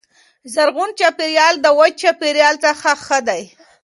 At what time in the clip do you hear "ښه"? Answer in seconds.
3.05-3.19